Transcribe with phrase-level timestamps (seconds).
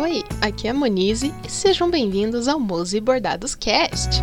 [0.00, 4.22] Oi, aqui é a Monize e sejam bem-vindos ao Mose Bordados Cast.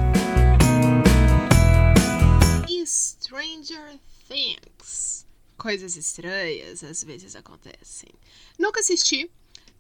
[2.86, 5.26] Stranger Things.
[5.58, 8.10] Coisas estranhas às vezes acontecem.
[8.58, 9.30] Nunca assisti,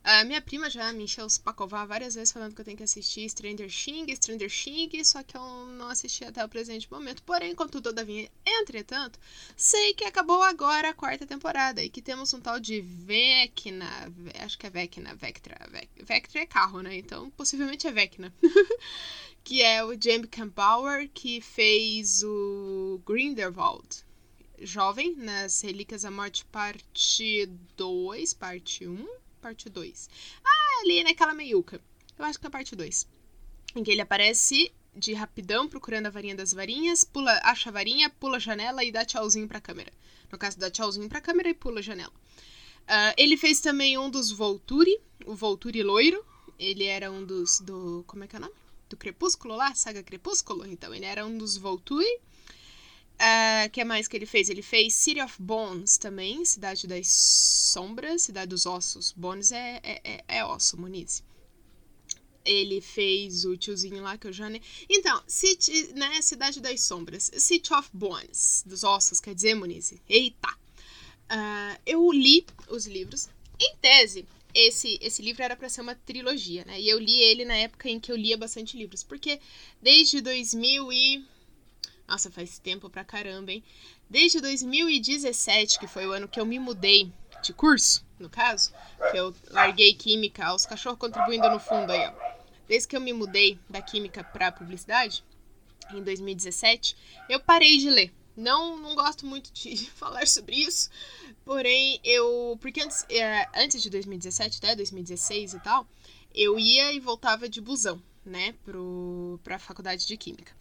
[0.06, 2.84] a minha prima já me encheu os pacovar várias vezes falando que eu tenho que
[2.84, 7.24] assistir Stranger Things, Stranger Things, só que eu não assisti até o presente momento.
[7.24, 9.20] Porém, contudo, todavia, entretanto,
[9.58, 13.90] sei que acabou agora a quarta temporada e que temos um tal de Vecna,
[14.44, 15.58] acho que é Vecna, Vectra,
[16.04, 16.96] Vectra é carro, né?
[16.96, 18.32] Então, possivelmente é Vecna.
[19.44, 24.06] que é o Jamie Campbauer, que fez o Grindelwald.
[24.62, 30.10] Jovem, nas Relíquias da Morte, parte 2, parte 1 parte 2.
[30.44, 31.80] Ah, ali naquela meiuca.
[32.18, 33.08] Eu acho que é a parte 2.
[33.76, 38.10] Em que ele aparece de rapidão procurando a varinha das varinhas, pula, acha a varinha,
[38.10, 39.94] pula a janela e dá tchauzinho pra câmera.
[40.32, 42.12] No caso, dá tchauzinho pra câmera e pula a janela.
[42.86, 46.26] Uh, ele fez também um dos Volturi, o Volturi loiro.
[46.58, 47.60] Ele era um dos.
[47.60, 48.04] do.
[48.08, 48.54] Como é que é o nome?
[48.90, 50.66] Do Crepúsculo lá, saga Crepúsculo.
[50.66, 52.20] Então, ele era um dos Volturi.
[53.16, 54.50] O uh, ah, que mais que ele fez?
[54.50, 59.14] Ele fez City of Bones também, Cidade das Sombras, Cidade dos Ossos.
[59.14, 61.24] Bones é, é, é, é osso, Moniz.
[62.44, 64.62] Ele fez o tiozinho lá que eu já nem.
[64.90, 66.22] Então, City, né?
[66.22, 67.32] Cidade das Sombras.
[67.38, 69.94] City of Bones, dos ossos, quer dizer, Moniz?
[70.10, 70.50] Eita!
[71.32, 73.30] Uh, eu li os livros.
[73.58, 76.82] Em tese, esse, esse livro era para ser uma trilogia, né?
[76.82, 79.04] E eu li ele na época em que eu lia bastante livros.
[79.04, 79.40] Porque
[79.82, 81.26] desde 2000 e
[82.08, 83.64] nossa, faz tempo pra caramba, hein?
[84.10, 88.72] Desde 2017, que foi o ano que eu me mudei de curso, no caso,
[89.12, 92.36] que eu larguei química, os cachorros contribuindo no fundo aí, ó.
[92.68, 95.24] Desde que eu me mudei da química pra publicidade,
[95.94, 96.96] em 2017,
[97.30, 98.14] eu parei de ler.
[98.36, 100.90] Não, não gosto muito de falar sobre isso,
[101.44, 102.58] porém eu.
[102.60, 105.88] Porque antes, é, antes de 2017, até 2016 e tal,
[106.34, 110.56] eu ia e voltava de busão, né, pro, pra faculdade de Química.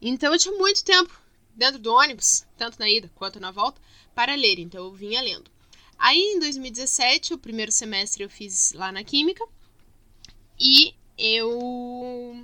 [0.00, 1.20] Então eu tinha muito tempo
[1.54, 3.80] dentro do ônibus, tanto na ida quanto na volta,
[4.14, 4.58] para ler.
[4.58, 5.50] Então eu vinha lendo.
[5.98, 9.44] Aí em 2017, o primeiro semestre eu fiz lá na Química
[10.58, 12.42] e eu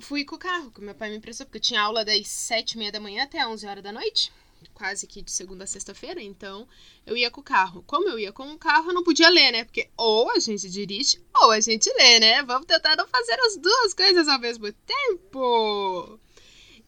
[0.00, 2.72] fui com o carro, que meu pai me emprestou, porque eu tinha aula das sete
[2.72, 4.32] e meia da manhã até 11 horas da noite,
[4.74, 6.66] quase que de segunda a sexta-feira, então
[7.06, 7.82] eu ia com o carro.
[7.86, 9.64] Como eu ia com o carro, eu não podia ler, né?
[9.64, 12.42] Porque ou a gente dirige ou a gente lê, né?
[12.42, 16.18] Vamos tentar não fazer as duas coisas ao mesmo tempo.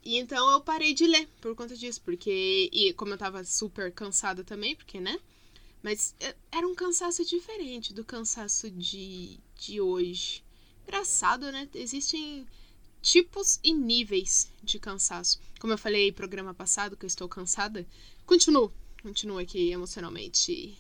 [0.05, 2.69] E então eu parei de ler por conta disso, porque.
[2.73, 5.19] E como eu tava super cansada também, porque, né?
[5.83, 10.43] Mas é, era um cansaço diferente do cansaço de, de hoje.
[10.83, 11.69] Engraçado, né?
[11.75, 12.47] Existem
[13.05, 15.39] tipos e níveis de cansaço.
[15.61, 17.87] Como eu falei no programa passado, que eu estou cansada,
[18.25, 18.73] continuo.
[19.03, 20.75] Continuo aqui emocionalmente,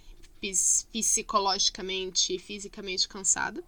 [0.90, 3.62] psicologicamente, fisicamente cansada.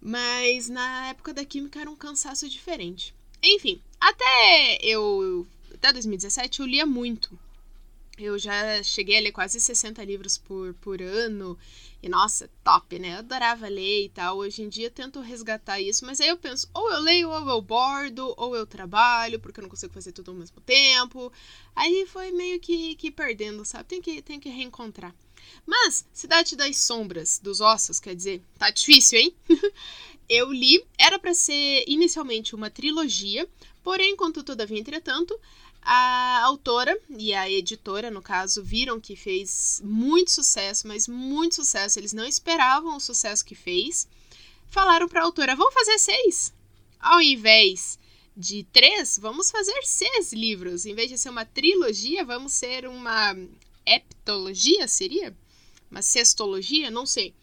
[0.00, 3.14] Mas na época da química era um cansaço diferente.
[3.40, 5.46] Enfim, até eu.
[5.72, 7.38] Até 2017 eu lia muito.
[8.22, 11.58] Eu já cheguei a ler quase 60 livros por, por ano.
[12.00, 13.14] E nossa, top, né?
[13.14, 14.38] Eu adorava ler e tal.
[14.38, 17.60] Hoje em dia tento resgatar isso, mas aí eu penso, ou eu leio, ou eu
[17.60, 21.32] bordo, ou eu trabalho, porque eu não consigo fazer tudo ao mesmo tempo.
[21.74, 23.84] Aí foi meio que, que perdendo, sabe?
[23.88, 25.14] Tem que, tem que reencontrar.
[25.66, 29.34] Mas, Cidade das Sombras, dos Ossos, quer dizer, tá difícil, hein?
[30.28, 33.48] eu li, era para ser inicialmente uma trilogia,
[33.82, 35.38] Porém, contudo, todavia, entretanto,
[35.82, 41.98] a autora e a editora, no caso, viram que fez muito sucesso, mas muito sucesso.
[41.98, 44.06] Eles não esperavam o sucesso que fez.
[44.68, 46.54] Falaram para a autora: vamos fazer seis.
[47.00, 47.98] Ao invés
[48.36, 50.86] de três, vamos fazer seis livros.
[50.86, 53.36] Em vez de ser uma trilogia, vamos ser uma
[53.84, 55.36] heptologia, seria?
[55.90, 56.90] Uma sextologia?
[56.90, 57.34] Não sei.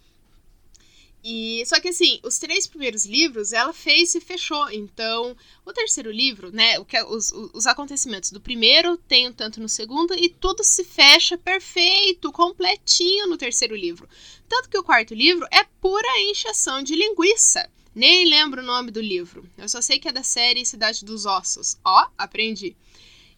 [1.24, 4.70] E só que assim, os três primeiros livros ela fez e fechou.
[4.72, 5.36] Então,
[5.66, 9.60] o terceiro livro, né, o que é, os, os acontecimentos do primeiro tem um tanto
[9.60, 14.08] no segundo e tudo se fecha perfeito, completinho no terceiro livro.
[14.48, 17.70] Tanto que o quarto livro é pura encheção de linguiça.
[17.94, 19.50] Nem lembro o nome do livro.
[19.58, 21.78] Eu só sei que é da série Cidade dos Ossos.
[21.84, 22.76] Ó, aprendi.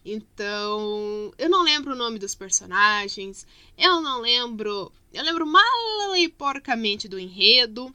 [0.04, 3.46] Então, eu não lembro o nome dos personagens,
[3.78, 4.92] eu não lembro.
[5.12, 7.94] Eu lembro mal e porcamente do enredo.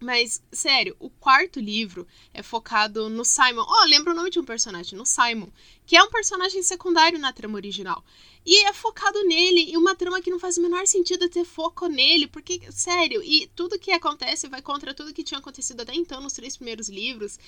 [0.00, 3.66] Mas, sério, o quarto livro é focado no Simon.
[3.66, 5.48] Oh, lembra o nome de um personagem, no Simon,
[5.84, 8.04] que é um personagem secundário na trama original.
[8.46, 11.86] E é focado nele, e uma trama que não faz o menor sentido ter foco
[11.86, 16.20] nele, porque, sério, e tudo que acontece vai contra tudo que tinha acontecido até então
[16.20, 17.38] nos três primeiros livros.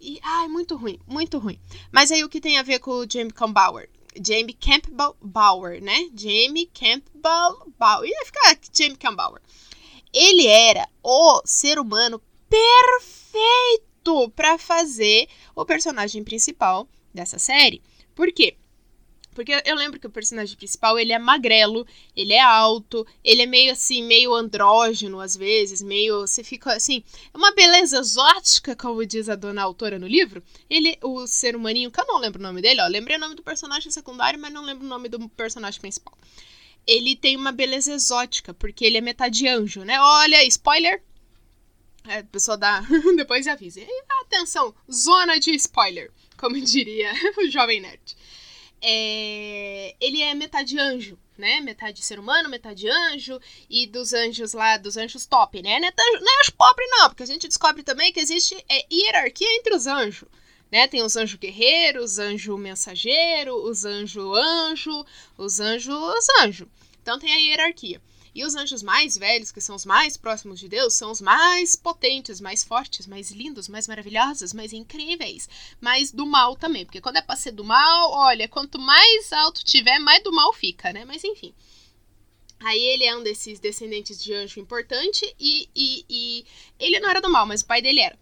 [0.00, 1.58] E, ai, muito ruim, muito ruim.
[1.92, 3.88] Mas aí o que tem a ver com o Jamie Campbell?
[4.16, 6.10] Jamie Campbell Bauer, né?
[6.14, 8.08] Jamie Campbell Bauer.
[8.08, 9.38] Ia ficar Jamie Campbell.
[10.12, 17.82] Ele era o ser humano perfeito para fazer o personagem principal dessa série.
[18.14, 18.56] Por quê?
[19.34, 21.86] Porque eu lembro que o personagem principal, ele é magrelo,
[22.16, 27.02] ele é alto, ele é meio assim, meio andrógeno às vezes, meio, você fica assim,
[27.32, 30.42] uma beleza exótica, como diz a dona autora no livro.
[30.68, 33.36] Ele, o ser humaninho, que eu não lembro o nome dele, ó, lembrei o nome
[33.36, 36.16] do personagem secundário, mas não lembro o nome do personagem principal.
[36.86, 40.00] Ele tem uma beleza exótica, porque ele é metade anjo, né?
[40.00, 41.02] Olha, spoiler,
[42.06, 42.82] é, a pessoa dá.
[43.16, 43.80] Depois avisa.
[44.22, 48.16] Atenção, zona de spoiler, como diria o jovem nerd
[48.82, 51.60] é, ele é metade anjo, né?
[51.60, 55.78] Metade ser humano, metade anjo, e dos anjos lá, dos anjos top, né?
[55.78, 58.86] Não é, não é anjo pobre, não, porque a gente descobre também que existe é,
[58.92, 60.28] hierarquia entre os anjos.
[60.70, 60.86] Né?
[60.86, 65.04] Tem os anjos guerreiros, os anjos mensageiro, os anjos anjo,
[65.36, 66.68] os anjos anjo.
[67.02, 68.00] Então tem a hierarquia.
[68.32, 71.74] E os anjos mais velhos, que são os mais próximos de Deus, são os mais
[71.74, 75.48] potentes, mais fortes, mais lindos, mais maravilhosos, mais incríveis,
[75.80, 76.84] mais do mal também.
[76.84, 80.52] Porque quando é pra ser do mal, olha, quanto mais alto tiver, mais do mal
[80.52, 81.04] fica, né?
[81.04, 81.52] Mas enfim.
[82.60, 86.46] Aí ele é um desses descendentes de anjo importante e, e, e
[86.78, 88.18] ele não era do mal, mas o pai dele era.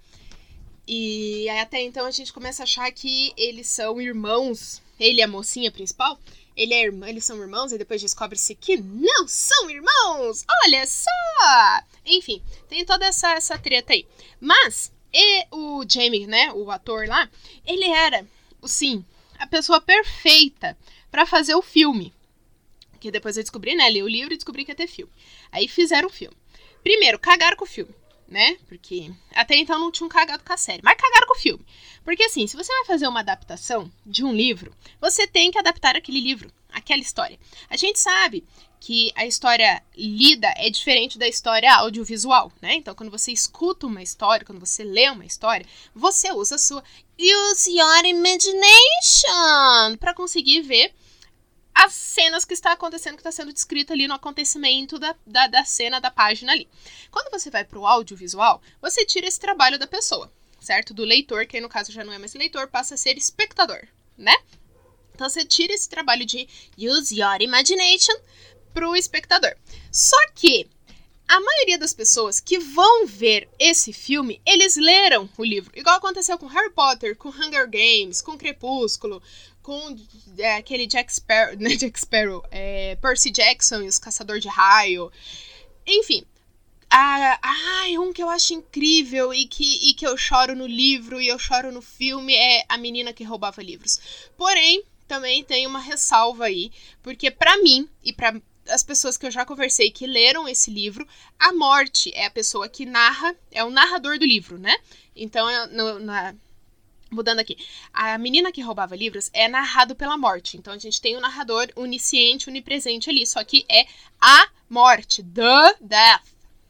[0.88, 4.82] E até então a gente começa a achar que eles são irmãos.
[4.99, 6.19] Ele é a mocinha principal
[6.58, 10.44] ele é irmão, eles são irmãos e depois descobre-se que não são irmãos.
[10.64, 11.81] Olha só!
[12.05, 14.05] Enfim, tem toda essa, essa treta aí.
[14.40, 17.31] Mas e o Jamie, né, o ator lá,
[17.64, 18.26] ele era,
[18.64, 19.05] sim,
[19.38, 20.76] a pessoa perfeita
[21.12, 22.12] para fazer o filme.
[22.99, 25.12] Que depois eu descobri, né, li o livro e descobri que ia ter filme.
[25.52, 26.37] Aí fizeram o filme.
[26.82, 27.94] Primeiro, cagaram com o filme
[28.29, 28.57] né?
[28.69, 31.65] Porque até então não tinham cagado com a série, mas cagaram com o filme.
[32.05, 35.97] Porque assim, se você vai fazer uma adaptação de um livro, você tem que adaptar
[35.97, 37.39] aquele livro, aquela história.
[37.69, 38.45] A gente sabe
[38.81, 42.75] que a história lida é diferente da história audiovisual, né?
[42.75, 46.85] Então, quando você escuta uma história, quando você lê uma história, você usa a sua
[47.19, 50.95] use your imagination para conseguir ver
[51.79, 55.65] as cenas que está acontecendo, que está sendo descrita ali no acontecimento da, da, da
[55.65, 56.69] cena, da página ali.
[57.09, 60.29] Quando você vai para o audiovisual, você tira esse trabalho da pessoa,
[60.61, 60.93] certo?
[60.93, 63.87] Do leitor, que aí no caso já não é mais leitor, passa a ser espectador,
[64.17, 64.37] né?
[65.15, 68.17] Então você tira esse trabalho de use your imagination
[68.75, 69.55] para o espectador.
[69.93, 70.69] Só que
[71.29, 75.71] a maioria das pessoas que vão ver esse filme, eles leram o livro.
[75.79, 79.23] Igual aconteceu com Harry Potter, com Hunger Games, com Crepúsculo,
[79.69, 79.94] com
[80.38, 85.12] é, aquele Jack Sparrow, né, Jack Sparrow, é, Percy Jackson e os Caçador de Raio.
[85.87, 86.25] Enfim.
[86.91, 91.20] Ah, ai, um que eu acho incrível e que, e que eu choro no livro
[91.20, 94.00] e eu choro no filme é A Menina que Roubava Livros.
[94.38, 96.73] Porém, também tem uma ressalva aí,
[97.03, 101.06] porque para mim e para as pessoas que eu já conversei que leram esse livro,
[101.38, 104.75] a morte é a pessoa que narra, é o narrador do livro, né?
[105.15, 106.35] Então, no, na,
[107.10, 107.56] Mudando aqui.
[107.93, 110.56] A menina que roubava livros é narrado pela morte.
[110.56, 113.26] Então a gente tem o um narrador onisciente, onipresente ali.
[113.26, 113.87] Só que é
[114.20, 115.22] a morte.
[115.22, 116.22] The death.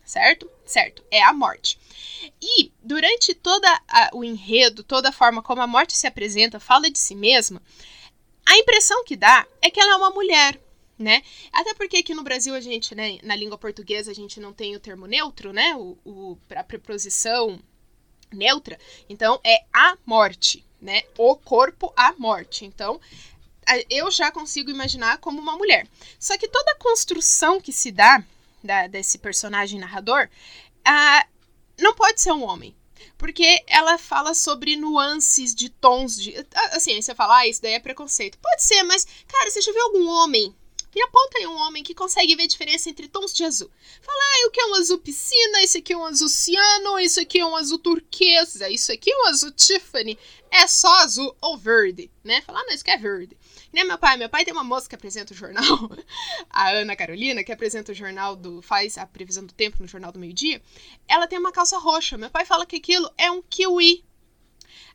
[0.05, 0.51] Certo?
[0.65, 1.03] Certo.
[1.11, 1.79] É a morte.
[2.41, 3.65] E durante todo
[4.15, 7.61] o enredo, toda a forma como a morte se apresenta, fala de si mesma,
[8.47, 10.61] a impressão que dá é que ela é uma mulher.
[10.99, 11.23] Né?
[11.53, 14.75] Até porque aqui no Brasil a gente, né, na língua portuguesa, a gente não tem
[14.75, 15.77] o termo neutro, né?
[15.77, 17.61] O, o, a preposição
[18.33, 21.03] neutra, então é a morte, né?
[21.17, 22.65] O corpo, a morte.
[22.65, 23.01] Então,
[23.91, 25.87] eu já consigo imaginar como uma mulher.
[26.19, 28.23] Só que toda a construção que se dá
[28.63, 30.29] da, desse personagem narrador
[31.79, 32.75] não pode ser um homem.
[33.17, 36.35] Porque ela fala sobre nuances de tons de.
[36.73, 38.39] Assim, você fala, ah, isso daí é preconceito.
[38.39, 40.55] Pode ser, mas, cara, você já viu algum homem
[40.95, 43.71] e aponta aí um homem que consegue ver a diferença entre tons de azul.
[44.01, 47.21] Fala, ah, o que é um azul piscina, esse aqui é um azul ciano, isso
[47.21, 50.19] aqui é um azul turquesa, isso aqui é um azul Tiffany.
[50.51, 52.41] É só azul ou verde, né?
[52.43, 53.37] Fala, ah, não, isso aqui é verde.
[53.73, 55.63] Nem meu pai, meu pai tem uma moça que apresenta o jornal,
[56.49, 58.63] a Ana Carolina, que apresenta o jornal do.
[58.63, 60.63] faz a previsão do tempo no jornal do meio-dia.
[61.07, 62.17] Ela tem uma calça roxa.
[62.17, 64.05] Meu pai fala que aquilo é um kiwi.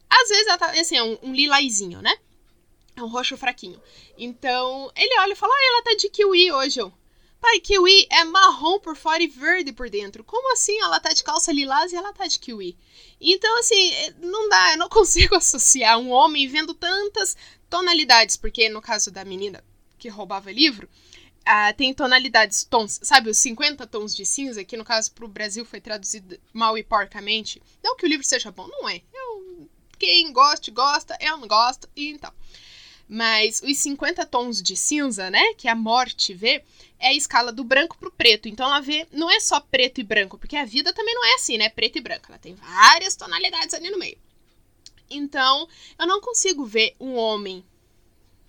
[0.10, 2.18] Às vezes ela tá, assim, é um, um lilaizinho, né?
[2.96, 3.82] É um roxo fraquinho.
[4.18, 6.80] Então, ele olha e fala: Ah, ela tá de kiwi hoje.
[6.80, 6.94] Eu,
[7.44, 10.24] Pai, kiwi é marrom por fora e verde por dentro.
[10.24, 12.78] Como assim ela tá de calça lilás e ela tá de kiwi?
[13.20, 17.36] Então, assim, é, não dá, eu não consigo associar um homem vendo tantas
[17.70, 19.62] tonalidades, porque no caso da menina
[20.00, 20.88] que roubava livro,
[21.46, 25.66] ah, tem tonalidades, tons, sabe, os 50 tons de cinza, que no caso pro Brasil
[25.66, 27.62] foi traduzido mal e porcamente.
[27.84, 29.02] Não que o livro seja bom, não é.
[29.14, 29.70] Eu,
[30.00, 32.32] quem gosta, gosta, eu não gosto, e então.
[33.14, 36.64] Mas os 50 tons de cinza, né, que a morte vê,
[36.98, 38.50] é a escala do branco pro preto.
[38.50, 41.36] Então ela vê, não é só preto e branco, porque a vida também não é
[41.36, 41.70] assim, né?
[41.70, 42.26] Preto e branco.
[42.28, 44.18] Ela tem várias tonalidades ali no meio.
[45.12, 47.64] Então, eu não consigo ver um homem,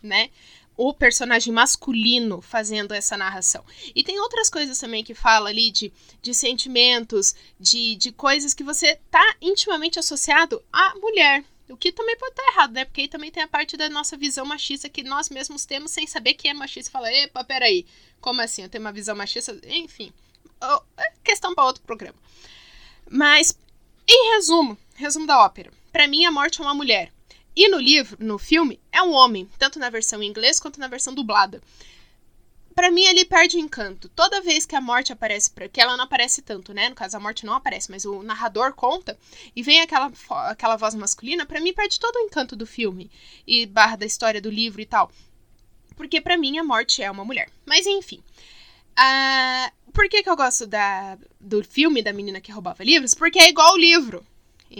[0.02, 0.30] né?
[0.78, 3.62] O personagem masculino fazendo essa narração.
[3.94, 5.92] E tem outras coisas também que fala ali de,
[6.22, 11.44] de sentimentos, de, de coisas que você tá intimamente associado à mulher.
[11.68, 12.84] O que também pode estar errado, né?
[12.84, 16.06] Porque aí também tem a parte da nossa visão machista que nós mesmos temos sem
[16.06, 16.90] saber que é machista.
[16.90, 17.86] Fala, epa, peraí,
[18.20, 18.62] como assim?
[18.62, 19.58] Eu tenho uma visão machista?
[19.64, 20.12] Enfim,
[20.96, 22.18] é questão para outro programa.
[23.10, 23.58] Mas,
[24.06, 25.72] em resumo, resumo da ópera.
[25.90, 27.12] Para mim, a morte é uma mulher.
[27.56, 30.88] E no livro, no filme, é um homem, tanto na versão em inglês quanto na
[30.88, 31.62] versão dublada.
[32.74, 34.08] Para mim, ele perde o encanto.
[34.08, 36.88] Toda vez que a morte aparece, porque ela não aparece tanto, né?
[36.88, 39.18] No caso, a morte não aparece, mas o narrador conta
[39.54, 40.12] e vem aquela,
[40.48, 43.10] aquela voz masculina, para mim perde todo o encanto do filme
[43.46, 45.10] e barra da história do livro e tal.
[45.96, 47.48] Porque para mim a morte é uma mulher.
[47.64, 48.22] Mas enfim.
[48.98, 53.14] Uh, por que, que eu gosto da, do filme da menina que roubava livros?
[53.14, 54.24] Porque é igual o livro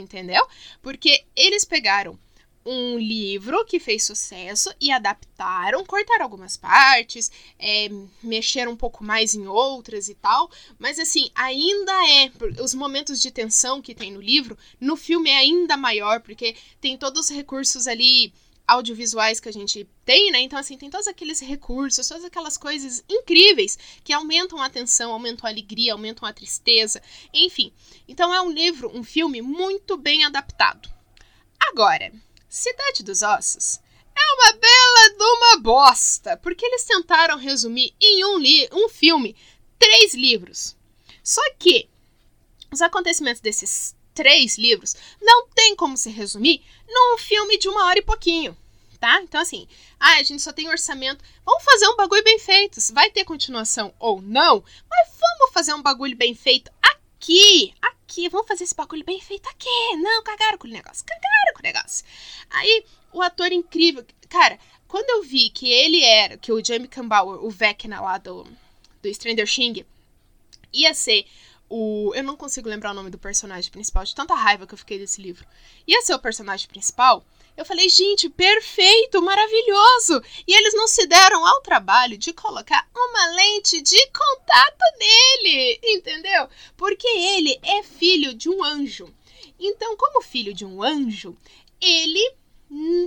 [0.00, 0.46] entendeu?
[0.82, 2.18] Porque eles pegaram
[2.64, 7.88] um livro que fez sucesso e adaptaram, cortaram algumas partes, é,
[8.22, 12.32] mexeram um pouco mais em outras e tal, mas assim, ainda é.
[12.62, 16.96] Os momentos de tensão que tem no livro, no filme é ainda maior, porque tem
[16.96, 18.32] todos os recursos ali
[18.66, 20.40] audiovisuais que a gente tem, né?
[20.40, 25.46] Então, assim, tem todos aqueles recursos, todas aquelas coisas incríveis que aumentam a tensão, aumentam
[25.46, 27.02] a alegria, aumentam a tristeza,
[27.32, 27.72] enfim.
[28.08, 30.88] Então, é um livro, um filme muito bem adaptado.
[31.60, 32.10] Agora,
[32.54, 33.80] Cidade dos Ossos
[34.14, 39.34] é uma bela de uma bosta, porque eles tentaram resumir em um, li um filme
[39.76, 40.76] três livros.
[41.20, 41.90] Só que
[42.70, 47.98] os acontecimentos desses três livros, não tem como se resumir num filme de uma hora
[47.98, 48.56] e pouquinho,
[49.00, 49.20] tá?
[49.20, 49.66] Então, assim,
[49.98, 51.24] ah, a gente só tem orçamento.
[51.44, 52.78] Vamos fazer um bagulho bem feito.
[52.92, 58.03] Vai ter continuação ou não, mas vamos fazer um bagulho bem feito aqui, aqui.
[58.30, 59.96] Vamos fazer esse bagulho bem feito aqui.
[59.96, 62.04] Não, cagaram com o negócio, cagaram com o negócio.
[62.50, 64.04] Aí, o ator incrível.
[64.28, 68.44] Cara, quando eu vi que ele era, que o Jamie Campbell, o Vecna lá do,
[69.02, 69.84] do Stranger Things,
[70.72, 71.26] ia ser
[71.68, 72.12] o.
[72.14, 74.98] Eu não consigo lembrar o nome do personagem principal, de tanta raiva que eu fiquei
[74.98, 75.46] desse livro.
[75.86, 77.24] Ia ser o personagem principal.
[77.56, 80.20] Eu falei, gente, perfeito, maravilhoso!
[80.46, 86.48] E eles não se deram ao trabalho de colocar uma lente de contato nele, entendeu?
[86.76, 89.12] Porque ele é filho de um anjo.
[89.58, 91.36] Então, como filho de um anjo,
[91.80, 92.34] ele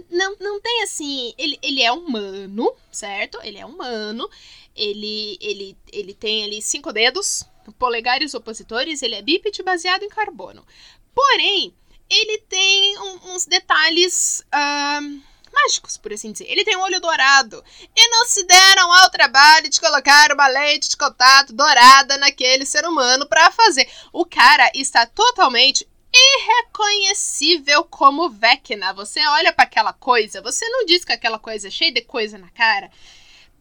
[0.09, 1.33] não, não tem assim.
[1.37, 3.39] Ele, ele é humano, certo?
[3.43, 4.29] Ele é humano.
[4.75, 7.43] Ele, ele, ele tem ali cinco dedos,
[7.79, 10.65] polegares opositores, ele é bípede baseado em carbono.
[11.13, 11.73] Porém,
[12.09, 15.21] ele tem um, uns detalhes uh,
[15.53, 16.45] mágicos, por assim dizer.
[16.49, 17.63] Ele tem um olho dourado.
[17.95, 22.85] E não se deram ao trabalho de colocar uma lente de contato dourada naquele ser
[22.85, 23.89] humano para fazer.
[24.13, 28.93] O cara está totalmente irreconhecível como Vecna.
[28.93, 32.37] Você olha para aquela coisa, você não diz que aquela coisa é cheia de coisa
[32.37, 32.89] na cara,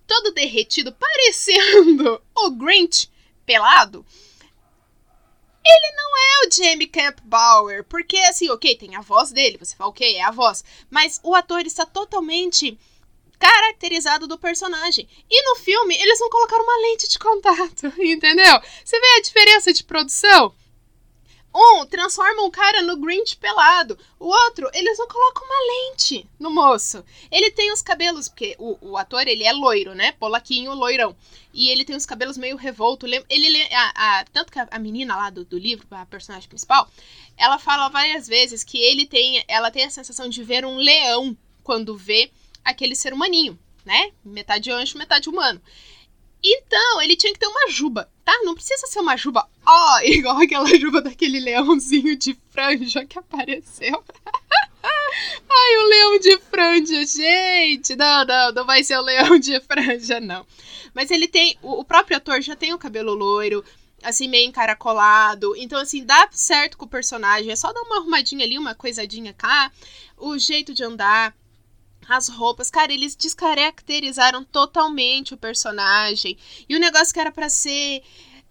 [0.06, 3.10] todo derretido, parecendo o Grinch
[3.44, 4.04] pelado,
[5.66, 9.75] ele não é o Jamie Camp Bauer, porque assim, ok, tem a voz dele, você
[9.75, 12.78] fala, ok, é a voz, mas o ator está totalmente
[13.38, 15.08] caracterizado do personagem.
[15.30, 18.61] E no filme, eles vão colocar uma lente de contato, entendeu?
[18.85, 20.54] Você vê a diferença de produção?
[21.58, 23.98] Um transforma um cara no Grinch pelado.
[24.20, 27.02] O outro, eles não colocam uma lente no moço.
[27.30, 30.12] Ele tem os cabelos, porque o, o ator, ele é loiro, né?
[30.12, 31.16] Polaquinho, loirão.
[31.54, 33.06] E ele tem os cabelos meio revolto.
[33.06, 36.90] Ele, a, a, tanto que a, a menina lá do, do livro, a personagem principal,
[37.38, 41.34] ela fala várias vezes que ele tem, ela tem a sensação de ver um leão
[41.64, 42.30] quando vê
[42.62, 44.12] aquele ser humaninho, né?
[44.22, 45.58] Metade anjo, metade humano.
[46.48, 48.32] Então, ele tinha que ter uma juba, tá?
[48.44, 53.18] Não precisa ser uma juba, ó, oh, igual aquela juba daquele leãozinho de franja que
[53.18, 54.04] apareceu.
[54.84, 57.96] Ai, o leão de franja, gente!
[57.96, 60.46] Não, não, não vai ser o leão de franja, não.
[60.94, 61.58] Mas ele tem.
[61.62, 63.64] O, o próprio ator já tem o cabelo loiro,
[64.02, 65.56] assim, meio encaracolado.
[65.56, 67.50] Então, assim, dá certo com o personagem.
[67.50, 69.72] É só dar uma arrumadinha ali, uma coisadinha cá.
[70.16, 71.34] O jeito de andar
[72.08, 76.38] as roupas, cara, eles descaracterizaram totalmente o personagem.
[76.68, 78.02] E o negócio que era para ser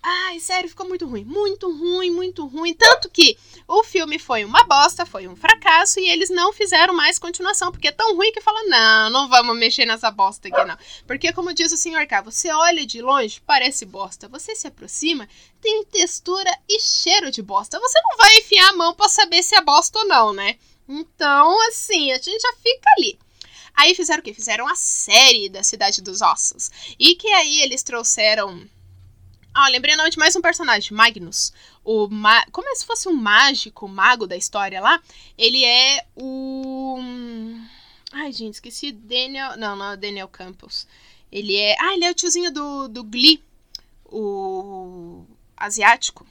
[0.07, 1.23] Ai, sério, ficou muito ruim.
[1.23, 2.75] Muito ruim, muito ruim.
[2.75, 3.35] Tanto que
[3.67, 7.87] o filme foi uma bosta, foi um fracasso e eles não fizeram mais continuação, porque
[7.87, 10.77] é tão ruim que fala: não, não vamos mexer nessa bosta aqui, não.
[11.07, 14.27] Porque, como diz o senhor K, você olha de longe, parece bosta.
[14.27, 15.27] Você se aproxima,
[15.59, 17.79] tem textura e cheiro de bosta.
[17.79, 20.59] Você não vai enfiar a mão para saber se é bosta ou não, né?
[20.87, 23.17] Então, assim, a gente já fica ali.
[23.75, 24.33] Aí fizeram o quê?
[24.33, 26.71] Fizeram a série da Cidade dos Ossos.
[26.97, 28.67] E que aí eles trouxeram.
[29.53, 31.53] Ah, lembrei o nome de mais um personagem, Magnus.
[31.83, 32.45] O ma...
[32.51, 35.01] Como é se fosse um mágico, mago da história lá.
[35.37, 36.97] Ele é o.
[38.11, 38.91] Ai, gente, esqueci.
[38.91, 39.57] Daniel.
[39.57, 40.87] Não, não é Daniel Campos.
[41.31, 41.75] Ele é.
[41.79, 43.43] Ah, ele é o tiozinho do, do Glee.
[44.05, 45.25] O.
[45.57, 46.25] Asiático.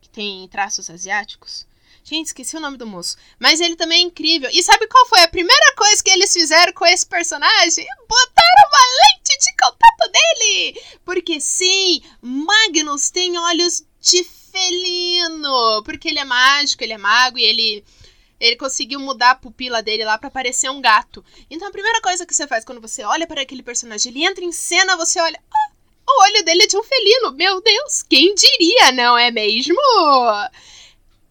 [0.00, 1.66] Que tem traços asiáticos.
[2.08, 3.16] Gente, esqueci o nome do moço.
[3.36, 4.48] Mas ele também é incrível.
[4.52, 7.84] E sabe qual foi a primeira coisa que eles fizeram com esse personagem?
[8.08, 10.80] Botaram uma lente de contato dele!
[11.04, 15.82] Porque sim, Magnus tem olhos de felino.
[15.84, 17.84] Porque ele é mágico, ele é mago e ele.
[18.38, 21.24] Ele conseguiu mudar a pupila dele lá para parecer um gato.
[21.50, 24.44] Então a primeira coisa que você faz quando você olha para aquele personagem, ele entra
[24.44, 25.42] em cena, você olha.
[25.52, 25.72] Ah,
[26.08, 27.32] o olho dele é de um felino.
[27.32, 29.74] Meu Deus, quem diria, não é mesmo?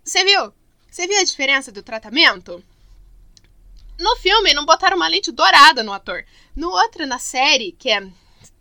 [0.04, 0.54] Você viu?
[0.96, 2.64] Você viu a diferença do tratamento?
[4.00, 6.26] No filme, não botaram uma lente dourada no ator.
[6.56, 8.08] No outro, na série, que é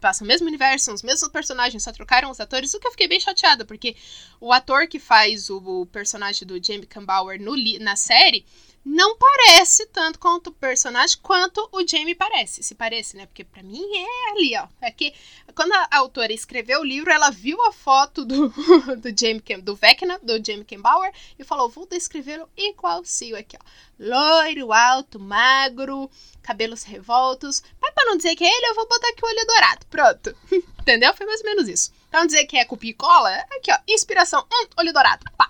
[0.01, 3.07] passa o mesmo universo, os mesmos personagens, só trocaram os atores, o que eu fiquei
[3.07, 3.95] bem chateada, porque
[4.41, 8.45] o ator que faz o, personagem do Jamie Campbell no, na série
[8.85, 12.63] não parece tanto quanto o personagem quanto o Jamie parece.
[12.63, 13.25] Se parece, né?
[13.25, 14.69] Porque para mim é ali, ó.
[14.81, 15.15] É que
[15.55, 18.49] quando a autora escreveu o livro, ela viu a foto do,
[19.01, 23.65] do Jamie do Vecna, do Jamie Bauer, e falou: vou descrevê-lo igualzinho aqui, ó.
[23.99, 26.11] Loiro, alto, magro,
[26.43, 27.63] cabelos revoltos.
[27.81, 29.87] Mas pra não dizer que é ele, eu vou botar aqui o olho dourado.
[29.87, 30.37] Pronto.
[30.83, 31.15] Entendeu?
[31.15, 31.91] Foi mais ou menos isso.
[32.11, 33.79] Pra não dizer que é copia e cola, aqui, ó.
[33.89, 35.25] Inspiração, hum, olho dourado.
[35.39, 35.49] Pá.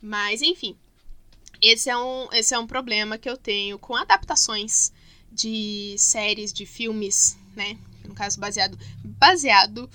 [0.00, 0.78] Mas, enfim
[1.62, 4.92] esse é um, esse é um problema que eu tenho com adaptações
[5.30, 7.78] de séries, de filmes, né?
[8.04, 8.76] No caso, baseado.
[9.04, 9.88] Baseado.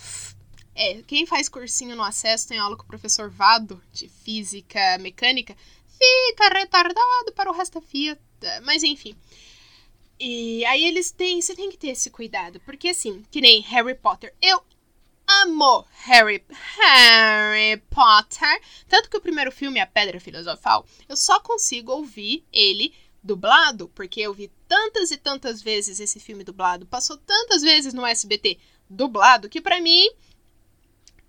[0.73, 5.55] É, quem faz cursinho no acesso tem aula com o professor Vado de física mecânica,
[5.87, 8.19] fica retardado para o resto da vida.
[8.63, 9.13] Mas enfim.
[10.19, 11.41] E aí eles têm.
[11.41, 12.61] Você tem que ter esse cuidado.
[12.61, 14.33] Porque assim, que nem Harry Potter.
[14.41, 14.63] Eu
[15.27, 18.61] amo Harry, Harry Potter.
[18.87, 24.21] Tanto que o primeiro filme, A Pedra Filosofal, eu só consigo ouvir ele dublado, porque
[24.21, 28.57] eu vi tantas e tantas vezes esse filme dublado, passou tantas vezes no SBT
[28.89, 30.09] dublado, que para mim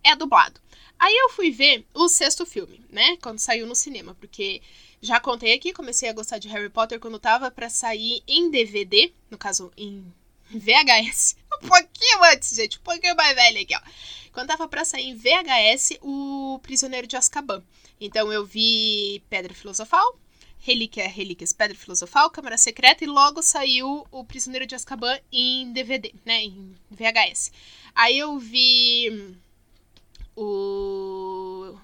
[0.05, 0.61] é dublado.
[0.99, 3.17] Aí eu fui ver o sexto filme, né?
[3.19, 4.61] Quando saiu no cinema, porque
[5.01, 9.13] já contei aqui, comecei a gostar de Harry Potter quando tava para sair em DVD,
[9.31, 10.13] no caso em
[10.51, 11.37] VHS.
[11.61, 12.79] Um pouquinho antes, gente.
[12.79, 13.81] Um pouquinho mais velho aqui, ó.
[14.33, 17.65] Quando tava pra sair em VHS, o Prisioneiro de Azkaban.
[18.01, 20.17] Então eu vi Pedra Filosofal,
[20.61, 26.15] Relíquia, Relíquias, Pedra Filosofal, Câmara Secreta e logo saiu o Prisioneiro de Azkaban em DVD,
[26.25, 27.51] né, em VHS.
[27.95, 29.37] Aí eu vi
[30.37, 31.77] o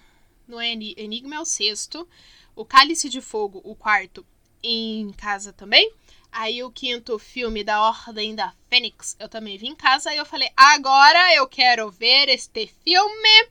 [0.46, 2.06] no Enigma é o sexto,
[2.54, 4.24] o Cálice de Fogo, o quarto,
[4.62, 5.92] em casa também.
[6.36, 10.26] Aí o quinto filme da Ordem da Fênix, eu também vi em casa e eu
[10.26, 13.48] falei, agora eu quero ver este filme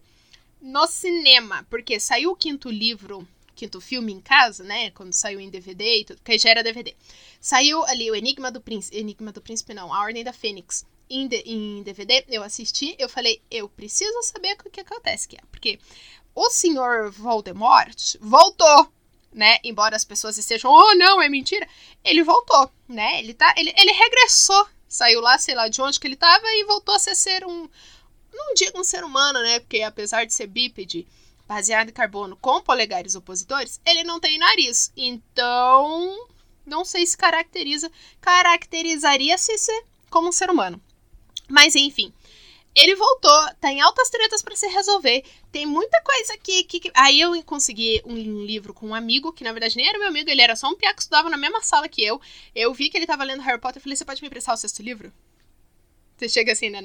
[0.62, 5.50] no cinema, porque saiu o quinto livro, quinto filme em casa, né, quando saiu em
[5.50, 6.94] DVD e tudo, que já era DVD.
[7.40, 11.26] Saiu ali o Enigma do Príncipe, Enigma do Príncipe não, A Ordem da Fênix, em,
[11.26, 15.80] de, em DVD, eu assisti, eu falei, eu preciso saber o que acontece aqui, porque
[16.36, 18.92] o senhor Voldemort voltou
[19.34, 19.58] né?
[19.64, 21.68] Embora as pessoas estejam, oh, não, é mentira.
[22.04, 23.20] Ele voltou, né?
[23.20, 26.66] Ele tá, ele, ele regressou, saiu lá, sei lá de onde que ele tava e
[26.66, 27.68] voltou a ser, ser um,
[28.34, 29.60] não digo um ser humano, né?
[29.60, 31.08] Porque apesar de ser bípede,
[31.48, 34.92] baseado em carbono com polegares opositores, ele não tem nariz.
[34.96, 36.28] Então,
[36.66, 37.92] não sei se caracteriza,
[38.22, 39.54] caracterizaria-se
[40.10, 40.82] como um ser humano.
[41.50, 42.14] Mas enfim,
[42.76, 45.24] ele voltou, tem tá altas tretas para se resolver.
[45.52, 49.52] Tem muita coisa aqui que, Aí eu consegui um livro com um amigo, que na
[49.52, 51.88] verdade nem era meu amigo, ele era só um piá que estudava na mesma sala
[51.88, 52.20] que eu.
[52.56, 54.58] Eu vi que ele tava lendo Harry Potter e falei: Você pode me emprestar o
[54.58, 55.14] sexto livro?
[56.18, 56.82] Você chega assim, né?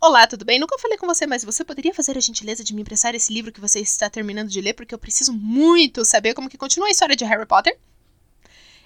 [0.00, 0.58] Olá, tudo bem?
[0.58, 3.52] Nunca falei com você, mas você poderia fazer a gentileza de me emprestar esse livro
[3.52, 6.90] que você está terminando de ler, porque eu preciso muito saber como que continua a
[6.90, 7.78] história de Harry Potter?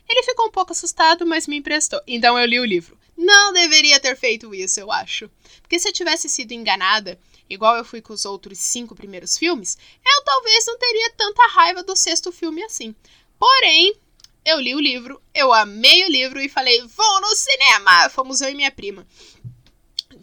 [0.08, 2.00] Ele ficou um pouco assustado, mas me emprestou.
[2.06, 2.98] Então eu li o livro.
[3.16, 5.30] Não deveria ter feito isso, eu acho.
[5.60, 9.78] Porque se eu tivesse sido enganada, igual eu fui com os outros cinco primeiros filmes,
[10.04, 12.94] eu talvez não teria tanta raiva do sexto filme assim.
[13.38, 13.94] Porém,
[14.44, 18.08] eu li o livro, eu amei o livro e falei: vou no cinema!
[18.10, 19.06] Fomos eu e minha prima.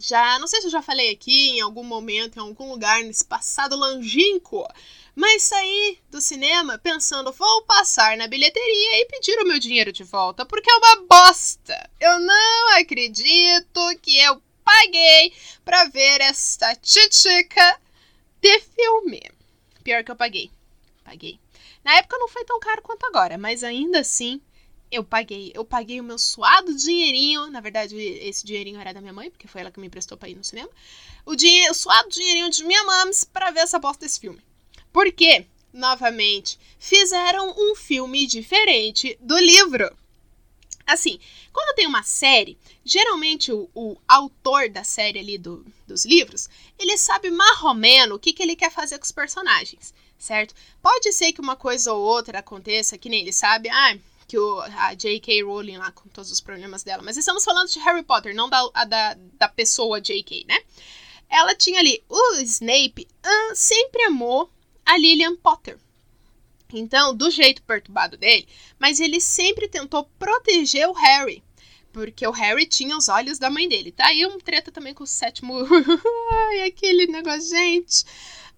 [0.00, 3.22] Já, não sei se eu já falei aqui em algum momento, em algum lugar, nesse
[3.22, 4.66] passado longínquo,
[5.14, 10.02] mas saí do cinema pensando, vou passar na bilheteria e pedir o meu dinheiro de
[10.02, 11.90] volta, porque é uma bosta.
[12.00, 15.34] Eu não acredito que eu paguei
[15.64, 17.78] para ver esta titica
[18.40, 19.20] de filme.
[19.84, 20.50] Pior que eu paguei.
[21.04, 21.38] Paguei.
[21.84, 24.40] Na época não foi tão caro quanto agora, mas ainda assim
[24.90, 25.52] eu paguei.
[25.54, 27.50] Eu paguei o meu suado dinheirinho.
[27.50, 30.28] Na verdade, esse dinheirinho era da minha mãe, porque foi ela que me emprestou pra
[30.28, 30.70] ir no cinema.
[31.24, 34.40] O, dinheiro, o suado dinheirinho de minha mames para ver essa bosta desse filme.
[34.92, 35.46] Por quê?
[35.72, 39.96] Novamente, fizeram um filme diferente do livro.
[40.84, 41.20] Assim,
[41.52, 46.98] quando tem uma série, geralmente o, o autor da série ali do, dos livros, ele
[46.98, 50.52] sabe marromeno o que, que ele quer fazer com os personagens, certo?
[50.82, 53.96] Pode ser que uma coisa ou outra aconteça, que nem ele sabe, ah,
[54.30, 55.42] que o, a J.K.
[55.42, 58.64] Rowling lá com todos os problemas dela, mas estamos falando de Harry Potter, não da,
[58.84, 60.56] da, da pessoa J.K., né?
[61.28, 64.48] Ela tinha ali, o Snape uh, sempre amou
[64.86, 65.76] a Lillian Potter.
[66.72, 68.46] Então, do jeito perturbado dele,
[68.78, 71.42] mas ele sempre tentou proteger o Harry.
[71.92, 73.90] Porque o Harry tinha os olhos da mãe dele.
[73.90, 75.56] Tá aí um treta também com o sétimo.
[76.30, 78.04] Ai, aquele negócio, gente.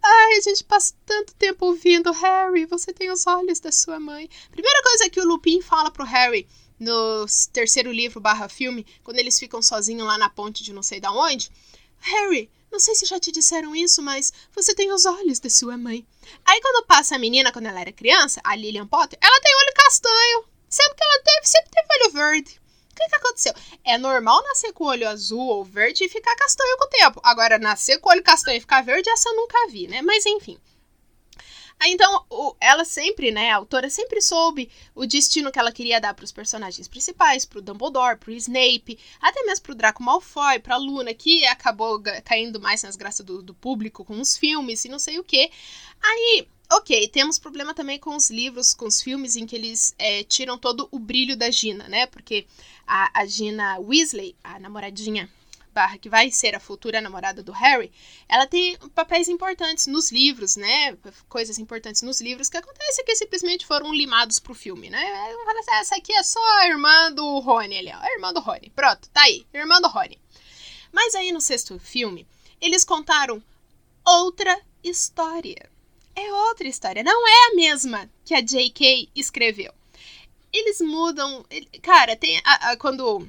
[0.05, 4.29] Ai, a gente passa tanto tempo ouvindo, Harry, você tem os olhos da sua mãe.
[4.51, 9.39] Primeira coisa que o Lupin fala pro Harry no terceiro livro barra filme, quando eles
[9.39, 11.51] ficam sozinhos lá na ponte de não sei da onde.
[12.01, 15.77] Harry, não sei se já te disseram isso, mas você tem os olhos da sua
[15.77, 16.05] mãe.
[16.45, 19.75] Aí quando passa a menina, quando ela era criança, a Lillian Potter, ela tem olho
[19.77, 20.45] castanho.
[20.69, 22.62] Sempre que ela teve, sempre teve olho verde.
[23.03, 23.55] Que, que aconteceu?
[23.85, 27.21] É normal nascer com o olho azul ou verde e ficar castanho com o tempo.
[27.23, 30.03] Agora, nascer com o olho castanho e ficar verde, essa eu nunca vi, né?
[30.03, 30.59] Mas enfim.
[31.85, 32.25] Então,
[32.61, 36.31] ela sempre, né, a autora sempre soube o destino que ela queria dar para os
[36.31, 40.77] personagens principais, para o Dumbledore, para o Snape, até mesmo para o Draco Malfoy, para
[40.77, 44.89] a Luna, que acabou caindo mais nas graças do, do público com os filmes e
[44.89, 45.51] não sei o que.
[46.01, 50.25] Aí, Ok, temos problema também com os livros, com os filmes, em que eles é,
[50.25, 52.07] tiram todo o brilho da Gina, né?
[52.07, 52.47] Porque
[52.87, 55.29] a, a Gina Weasley, a namoradinha
[55.75, 57.93] barra que vai ser a futura namorada do Harry,
[58.27, 60.97] ela tem papéis importantes nos livros, né?
[61.29, 64.99] Coisas importantes nos livros que acontece que simplesmente foram limados pro filme, né?
[64.99, 67.99] Assim, ah, essa aqui é só a irmã do Rony ali, ó.
[67.99, 68.73] A irmã do Rony.
[68.75, 69.47] Pronto, tá aí.
[69.53, 70.19] Irmã do Rony.
[70.91, 72.27] Mas aí no sexto filme,
[72.63, 73.43] eles contaram
[74.05, 75.72] outra história
[76.15, 77.03] é outra história.
[77.03, 79.09] Não é a mesma que a J.K.
[79.15, 79.73] escreveu.
[80.53, 81.45] Eles mudam.
[81.81, 82.41] Cara, tem.
[82.45, 83.27] A, a, quando.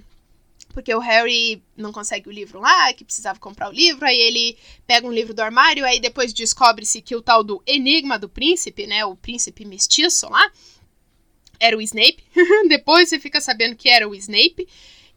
[0.69, 4.57] Porque o Harry não consegue o livro lá, que precisava comprar o livro, aí ele
[4.87, 8.87] pega um livro do armário, aí depois descobre-se que o tal do Enigma do Príncipe,
[8.87, 9.05] né?
[9.05, 10.51] O príncipe mestiço lá,
[11.59, 12.23] era o Snape.
[12.67, 14.67] depois você fica sabendo que era o Snape.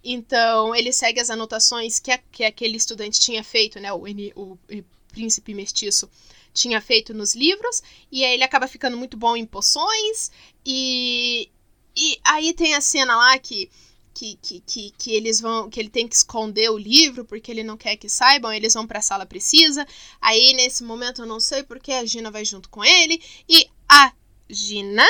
[0.04, 3.92] Então, ele segue as anotações que, a, que aquele estudante tinha feito, né?
[3.94, 4.04] O,
[4.36, 6.08] o, o príncipe mestiço
[6.56, 10.30] tinha feito nos livros, e aí ele acaba ficando muito bom em poções,
[10.64, 11.50] e,
[11.94, 13.70] e aí tem a cena lá que,
[14.14, 17.62] que, que, que, que eles vão, que ele tem que esconder o livro, porque ele
[17.62, 19.86] não quer que saibam, eles vão para a sala precisa,
[20.20, 24.12] aí nesse momento eu não sei porque a Gina vai junto com ele, e a
[24.48, 25.06] Gina,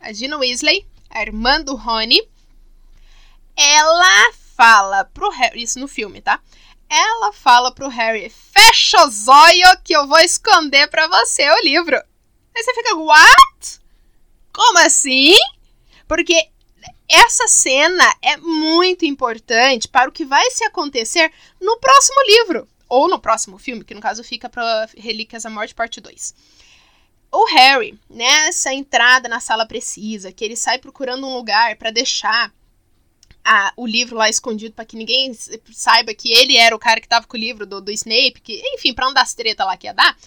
[0.00, 2.26] a Gina Weasley, a irmã do Rony,
[3.54, 6.40] ela fala pro Harry, isso no filme, tá?
[6.88, 11.96] Ela fala pro Harry: fecha o zóio que eu vou esconder para você o livro.
[11.96, 13.80] Aí você fica, what?
[14.52, 15.34] Como assim?
[16.08, 16.48] Porque
[17.08, 22.68] essa cena é muito importante para o que vai se acontecer no próximo livro.
[22.88, 26.34] Ou no próximo filme, que no caso fica para Relíquias da Morte, parte 2.
[27.32, 32.52] O Harry, nessa entrada na sala precisa, que ele sai procurando um lugar para deixar
[33.48, 35.32] a, o livro lá escondido para que ninguém
[35.72, 38.60] saiba que ele era o cara que tava com o livro do, do Snape, que,
[38.74, 40.18] enfim, pra não dar as treta lá que ia dar.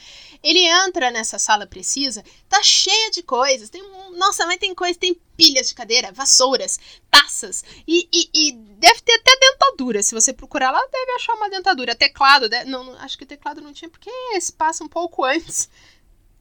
[0.41, 3.69] Ele entra nessa sala precisa, tá cheia de coisas.
[3.69, 3.83] Tem,
[4.15, 6.79] nossa, mas tem coisa, tem pilhas de cadeira, vassouras,
[7.11, 10.01] taças e, e, e, deve ter até dentadura.
[10.01, 11.95] Se você procurar lá, deve achar uma dentadura.
[11.95, 15.69] Teclado, não, acho que teclado não tinha, porque esse passa um pouco antes,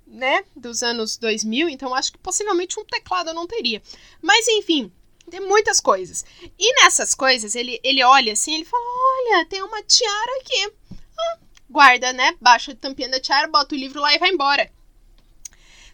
[0.07, 0.45] né?
[0.55, 3.83] Dos anos 2000, então acho que possivelmente um teclado eu não teria.
[4.23, 4.93] Mas enfim,
[5.29, 6.25] tem muitas coisas.
[6.59, 10.73] E nessas coisas, ele, ele olha assim, ele fala: Olha, tem uma tiara aqui.
[11.19, 11.39] Ah,
[11.69, 12.35] guarda, né?
[12.41, 14.71] Baixa a tampinha da tiara, bota o livro lá e vai embora.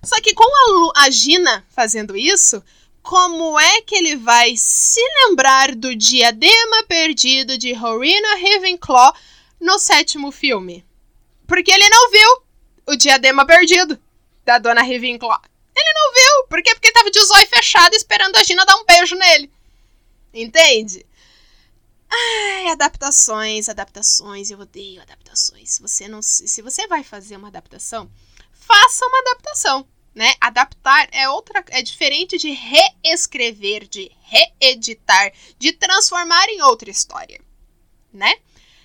[0.03, 2.63] Só que com a, Lu, a Gina fazendo isso,
[3.03, 9.15] como é que ele vai se lembrar do diadema perdido de Rowena Ravenclaw
[9.61, 10.85] no sétimo filme?
[11.47, 12.43] Porque ele não viu
[12.87, 13.99] o diadema perdido
[14.45, 15.41] da Dona Ravenclaw.
[15.77, 16.49] Ele não viu.
[16.49, 16.75] Por quê?
[16.75, 19.51] Porque ele tava de zóio fechado esperando a Gina dar um beijo nele.
[20.33, 21.05] Entende?
[22.11, 24.51] Ai, adaptações, adaptações.
[24.51, 25.71] Eu odeio adaptações.
[25.71, 28.11] Se você não, se você vai fazer uma adaptação,
[28.53, 30.35] faça uma adaptação, né?
[30.41, 37.41] Adaptar é outra, é diferente de reescrever, de reeditar, de transformar em outra história,
[38.13, 38.37] né?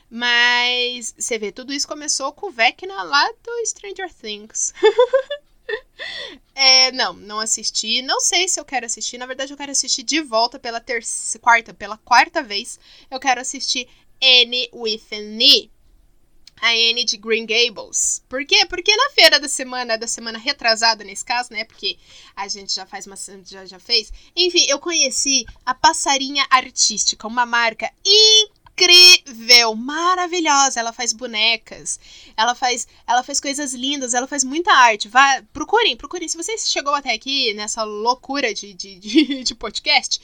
[0.09, 4.73] Mas você vê, tudo isso começou com o Vecna lá do Stranger Things.
[6.61, 8.01] É, não, não assisti.
[8.01, 9.17] Não sei se eu quero assistir.
[9.17, 12.77] Na verdade, eu quero assistir de volta pela terceira, quarta, pela quarta vez.
[13.09, 13.87] Eu quero assistir
[14.21, 15.71] Annie with an E.
[16.61, 18.21] A Anne de Green Gables.
[18.27, 18.65] Por quê?
[18.65, 21.63] Porque na feira da semana, da semana retrasada nesse caso, né?
[21.63, 21.97] Porque
[22.35, 23.15] a gente já faz uma.
[23.45, 24.11] já, já fez.
[24.35, 30.79] Enfim, eu conheci a Passarinha Artística, uma marca incrível incrível, maravilhosa.
[30.79, 31.99] Ela faz bonecas,
[32.37, 35.09] ela faz, ela faz coisas lindas, ela faz muita arte.
[35.09, 36.27] Vá, procurem, procurem.
[36.27, 40.21] Se você chegou até aqui nessa loucura de, de, de, de podcast,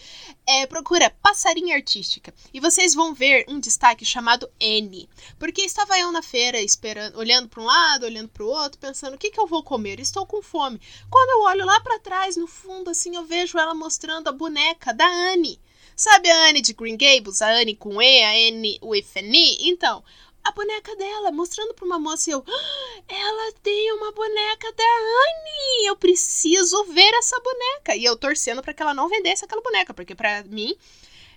[0.47, 5.09] é, procura Passarinha Artística e vocês vão ver um destaque chamado N.
[5.37, 9.15] Porque estava eu na feira esperando, olhando para um lado, olhando para o outro, pensando
[9.15, 9.99] o que, que eu vou comer.
[9.99, 10.79] Estou com fome.
[11.09, 14.93] Quando eu olho lá para trás, no fundo, assim, eu vejo ela mostrando a boneca
[14.93, 15.59] da Anne.
[15.95, 17.41] Sabe a Anne de Green Gables?
[17.41, 19.69] A Anne com E, a Anne with an E?
[19.69, 20.03] Então,
[20.43, 24.83] a boneca dela, mostrando para uma moça e eu, ah, ela tem uma boneca da
[24.83, 27.95] Anne, eu preciso ver essa boneca.
[27.95, 30.75] E eu torcendo para que ela não vendesse aquela boneca, porque para mim,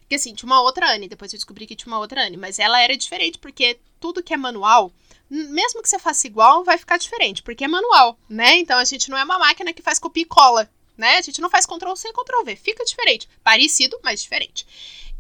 [0.09, 2.59] que assim, tinha uma outra Anne, depois eu descobri que tinha uma outra Anne, mas
[2.59, 4.93] ela era diferente, porque tudo que é manual,
[5.31, 8.57] mesmo que você faça igual, vai ficar diferente, porque é manual, né?
[8.59, 11.17] Então a gente não é uma máquina que faz copia e cola, né?
[11.17, 13.29] A gente não faz Ctrl C, Ctrl V, fica diferente.
[13.43, 14.67] Parecido, mas diferente.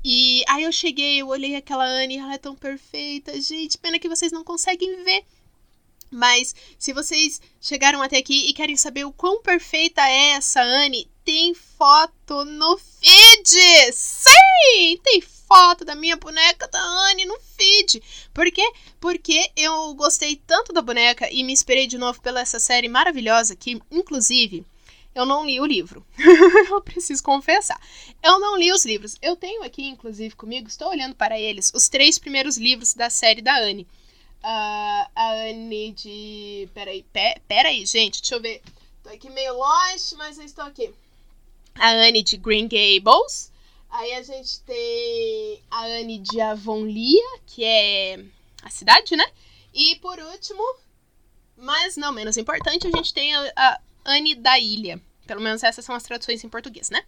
[0.04, 3.78] E aí eu cheguei, eu olhei aquela Anne, ela é tão perfeita, gente.
[3.78, 5.24] Pena que vocês não conseguem ver.
[6.10, 11.08] Mas se vocês chegaram até aqui e querem saber o quão perfeita é essa Anne,
[11.24, 13.92] tem foto no feed!
[13.92, 14.98] Sim!
[15.02, 18.02] Tem foto da minha boneca da Anne no feed.
[18.32, 18.72] Por quê?
[18.98, 23.54] Porque eu gostei tanto da boneca e me esperei de novo pela essa série maravilhosa
[23.54, 24.64] que, inclusive,
[25.18, 26.06] eu não li o livro.
[26.70, 27.80] eu preciso confessar.
[28.22, 29.16] Eu não li os livros.
[29.20, 33.42] Eu tenho aqui, inclusive, comigo, estou olhando para eles, os três primeiros livros da série
[33.42, 33.86] da Anne.
[34.38, 36.68] Uh, a Anne de.
[36.72, 37.40] Peraí, pe...
[37.48, 38.62] peraí, gente, deixa eu ver.
[39.02, 40.92] Tô aqui meio longe, mas eu estou aqui.
[41.74, 43.50] A Anne de Green Gables.
[43.90, 48.22] Aí a gente tem a Anne de Avonlea, que é
[48.62, 49.24] a cidade, né?
[49.74, 50.62] E por último,
[51.56, 55.00] mas não menos importante, a gente tem a, a Anne da Ilha.
[55.28, 57.04] Pelo menos essas são as traduções em português, né?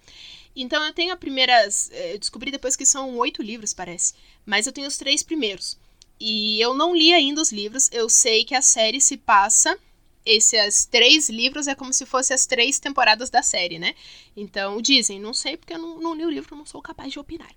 [0.54, 1.90] Então eu tenho a primeiras.
[1.90, 4.14] Eh, eu descobri depois que são oito livros, parece.
[4.44, 5.78] Mas eu tenho os três primeiros.
[6.20, 7.88] E eu não li ainda os livros.
[7.90, 9.78] Eu sei que a série se passa.
[10.24, 13.94] Esses três livros é como se fossem as três temporadas da série, né?
[14.36, 17.18] Então dizem, não sei porque eu não, não li o livro, não sou capaz de
[17.18, 17.50] opinar.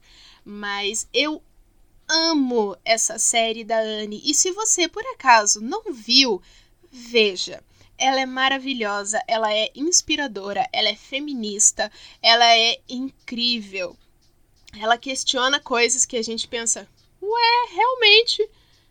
[0.46, 1.44] Mas eu
[2.08, 4.22] amo essa série da Anne.
[4.24, 6.42] E se você por acaso não viu,
[6.90, 7.62] veja.
[8.04, 11.90] Ela é maravilhosa, ela é inspiradora, ela é feminista,
[12.22, 13.98] ela é incrível.
[14.78, 16.86] Ela questiona coisas que a gente pensa,
[17.22, 18.46] ué, realmente,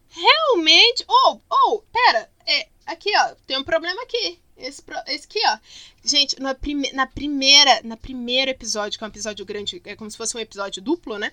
[0.08, 1.04] realmente.
[1.06, 4.40] Ou, oh, oh, pera, é, aqui ó, tem um problema aqui.
[4.56, 5.58] Esse, esse aqui, ó.
[6.02, 10.10] Gente, na, prime na primeira, na primeiro episódio, que é um episódio grande, é como
[10.10, 11.32] se fosse um episódio duplo, né?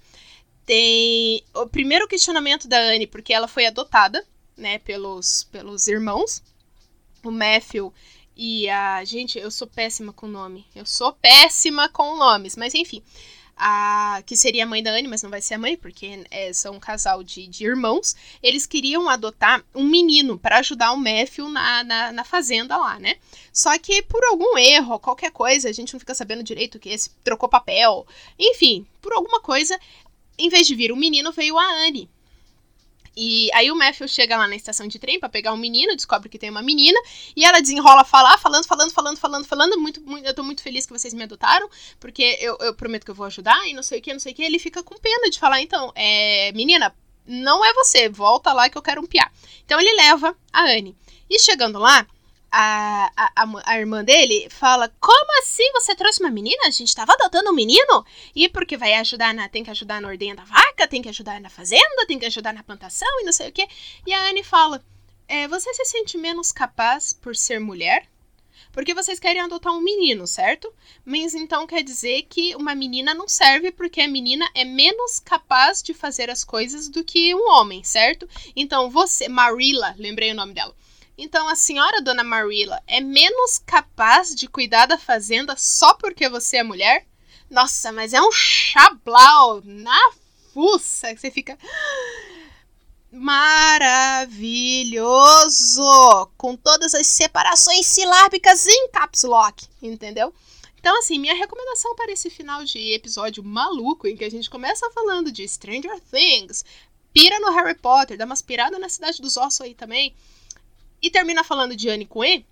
[0.66, 6.44] Tem o primeiro questionamento da Anne, porque ela foi adotada, né, pelos, pelos irmãos
[7.24, 7.94] o Matthew
[8.42, 9.04] e a.
[9.04, 10.66] Gente, eu sou péssima com nome.
[10.74, 13.04] Eu sou péssima com nomes, mas enfim.
[13.62, 16.54] A, que seria a mãe da Anne, mas não vai ser a mãe, porque é,
[16.54, 18.16] são um casal de, de irmãos.
[18.42, 23.18] Eles queriam adotar um menino para ajudar o Matthew na, na, na, fazenda lá, né?
[23.52, 27.10] Só que por algum erro, qualquer coisa, a gente não fica sabendo direito que esse
[27.22, 28.08] trocou papel.
[28.40, 29.78] Enfim, por alguma coisa,
[30.38, 32.10] em vez de vir o menino, veio a Anne.
[33.16, 36.30] E aí o Matthew chega lá na estação de trem para pegar um menino, descobre
[36.30, 37.00] que tem uma menina,
[37.36, 39.80] e ela desenrola falar, falando, falando, falando, falando, falando.
[39.80, 41.70] Muito, muito, eu tô muito feliz que vocês me adotaram,
[42.00, 44.34] porque eu, eu prometo que eu vou ajudar, e não sei o que, não sei
[44.34, 44.44] o que.
[44.44, 46.96] Ele fica com pena de falar, então, é, menina,
[47.26, 49.32] não é você, volta lá que eu quero um piá.
[49.64, 50.98] Então ele leva a Anne.
[51.30, 52.08] E chegando lá,
[52.52, 56.68] a, a, a, irmã dele fala: Como assim você trouxe uma menina?
[56.68, 58.06] A gente tava adotando um menino?
[58.36, 59.48] E porque vai ajudar na.
[59.48, 62.54] Tem que ajudar na ordenha da vaca, tem que ajudar na fazenda, tem que ajudar
[62.54, 63.68] na plantação e não sei o quê.
[64.06, 64.84] E a Anne fala:
[65.28, 68.08] é, Você se sente menos capaz por ser mulher?
[68.72, 70.72] Porque vocês querem adotar um menino, certo?
[71.04, 75.82] Mas então quer dizer que uma menina não serve porque a menina é menos capaz
[75.82, 78.30] de fazer as coisas do que um homem, certo?
[78.56, 80.76] Então você, Marilla, lembrei o nome dela
[81.22, 86.58] então a senhora Dona Marilla é menos capaz de cuidar da fazenda só porque você
[86.58, 87.06] é mulher?
[87.50, 90.12] Nossa, mas é um chablau na
[90.54, 91.58] fuça que você fica
[93.12, 94.32] maravilhoso,
[96.38, 100.34] com todas as separações silábicas em caps lock, entendeu?
[100.80, 104.90] Então, assim, minha recomendação para esse final de episódio maluco, em que a gente começa
[104.92, 106.64] falando de Stranger Things,
[107.12, 110.16] pira no Harry Potter, dá umas piradas na Cidade dos Ossos aí também,
[111.02, 112.46] e termina falando de Anne com E,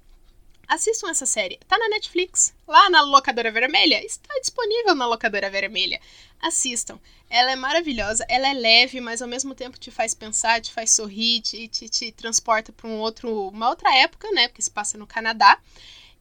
[0.67, 1.59] assistam essa série.
[1.67, 4.03] Tá na Netflix, lá na locadora vermelha.
[4.05, 5.99] Está disponível na locadora vermelha.
[6.39, 6.99] Assistam.
[7.29, 10.91] Ela é maravilhosa, ela é leve, mas ao mesmo tempo te faz pensar, te faz
[10.91, 14.47] sorrir, te, te, te transporta para um outro, uma outra época, né?
[14.47, 15.59] Porque se passa no Canadá.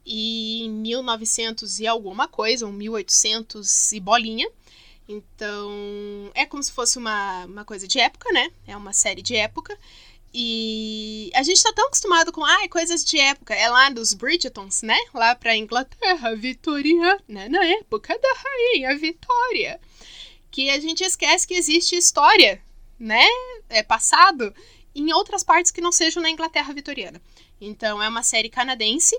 [0.05, 4.49] E em 1900 e alguma coisa, ou 1800 e bolinha.
[5.07, 8.51] Então, é como se fosse uma, uma coisa de época, né?
[8.65, 9.77] É uma série de época.
[10.33, 13.55] E a gente tá tão acostumado com ah, coisas de época.
[13.55, 14.97] É lá dos Bridgetons, né?
[15.13, 17.49] Lá pra Inglaterra, Vitoriana, né?
[17.49, 19.79] na época da rainha Vitória.
[20.51, 22.61] Que a gente esquece que existe história,
[22.99, 23.25] né?
[23.69, 24.53] É passado
[24.93, 27.21] em outras partes que não sejam na Inglaterra vitoriana.
[27.61, 29.17] Então é uma série canadense.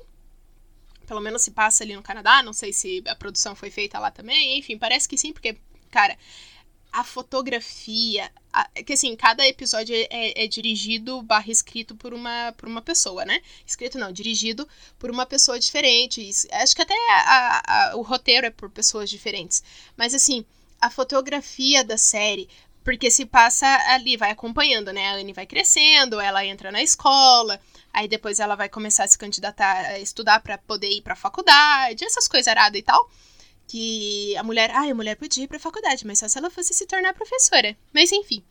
[1.06, 2.42] Pelo menos se passa ali no Canadá.
[2.42, 4.58] Não sei se a produção foi feita lá também.
[4.58, 5.56] Enfim, parece que sim, porque,
[5.90, 6.18] cara,
[6.92, 8.30] a fotografia.
[8.58, 12.82] A, que assim, cada episódio é, é, é, dirigido barra escrito por uma, por uma
[12.82, 13.40] pessoa, né?
[13.64, 14.66] Escrito não, dirigido
[14.98, 16.28] por uma pessoa diferente.
[16.50, 19.62] Acho que até a, a, o roteiro é por pessoas diferentes.
[19.96, 20.44] Mas assim,
[20.80, 22.48] a fotografia da série.
[22.82, 25.10] Porque se passa ali, vai acompanhando, né?
[25.10, 27.60] A Anne vai crescendo, ela entra na escola,
[27.92, 32.04] aí depois ela vai começar a se candidatar a estudar para poder ir pra faculdade,
[32.04, 33.08] essas coisas aradas e tal
[33.68, 36.50] que a mulher, ah, a mulher podia ir para a faculdade, mas só se ela
[36.50, 37.76] fosse se tornar professora.
[37.92, 38.42] Mas enfim.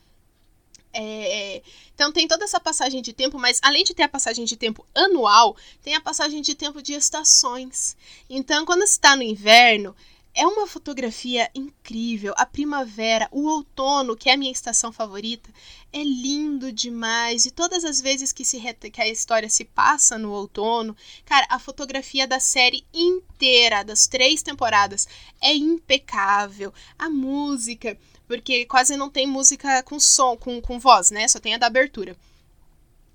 [0.93, 1.61] É,
[1.93, 4.85] então tem toda essa passagem de tempo, mas além de ter a passagem de tempo
[4.95, 7.97] anual, tem a passagem de tempo de estações.
[8.29, 9.95] Então, quando está no inverno,
[10.37, 12.31] é uma fotografia incrível.
[12.37, 15.49] A primavera, o outono, que é a minha estação favorita,
[15.91, 17.47] é lindo demais.
[17.47, 18.61] E todas as vezes que, se
[18.93, 20.95] que a história se passa no outono,
[21.25, 25.07] cara, a fotografia da série inteira, das três temporadas,
[25.41, 26.71] é impecável.
[26.99, 27.97] A música,
[28.27, 31.27] porque quase não tem música com som, com, com voz, né?
[31.27, 32.15] Só tem a da abertura.